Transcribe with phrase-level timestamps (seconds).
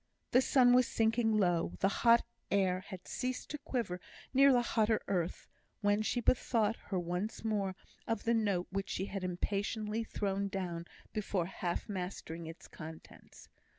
[0.31, 4.01] The sun was sinking low, the hot air had ceased to quiver
[4.33, 5.47] near the hotter earth,
[5.81, 7.75] when she bethought her once more
[8.07, 13.47] of the note which she had impatiently thrown down before half mastering its contents.